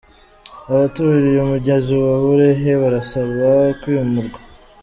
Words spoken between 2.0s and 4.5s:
wa Burehe barasaba kwimurwa